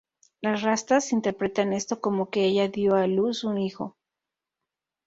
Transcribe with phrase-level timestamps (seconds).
[0.41, 3.97] Los rastas interpretan esto como que ella dio a luz un hijo.